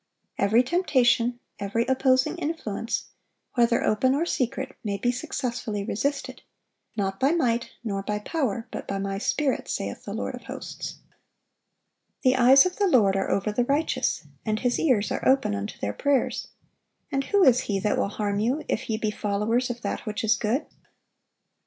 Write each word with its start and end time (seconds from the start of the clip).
Every 0.39 0.63
temptation, 0.63 1.39
every 1.59 1.85
opposing 1.85 2.35
influence, 2.39 3.09
whether 3.53 3.83
open 3.83 4.15
or 4.15 4.25
secret, 4.25 4.75
may 4.83 4.97
be 4.97 5.11
successfully 5.11 5.83
resisted, 5.83 6.41
"not 6.97 7.19
by 7.19 7.33
might, 7.33 7.69
nor 7.83 8.01
by 8.01 8.17
power, 8.17 8.67
but 8.71 8.87
by 8.87 8.97
My 8.97 9.19
Spirit, 9.19 9.67
saith 9.67 10.03
the 10.03 10.13
Lord 10.15 10.33
of 10.33 10.45
hosts."(926) 10.45 12.23
"The 12.23 12.35
eyes 12.35 12.65
of 12.65 12.77
the 12.77 12.87
Lord 12.87 13.15
are 13.15 13.29
over 13.29 13.51
the 13.51 13.63
righteous, 13.65 14.23
and 14.43 14.61
His 14.61 14.79
ears 14.79 15.11
are 15.11 15.23
open 15.27 15.53
unto 15.53 15.77
their 15.79 15.93
prayers.... 15.93 16.47
And 17.11 17.25
who 17.25 17.43
is 17.43 17.59
he 17.69 17.79
that 17.81 17.95
will 17.95 18.09
harm 18.09 18.39
you, 18.39 18.63
if 18.67 18.89
ye 18.89 18.97
be 18.97 19.11
followers 19.11 19.69
of 19.69 19.81
that 19.81 20.07
which 20.07 20.23
is 20.23 20.35
good?" 20.35 20.65